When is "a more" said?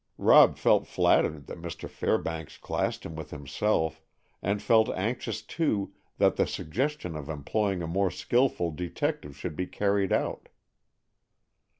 7.83-8.09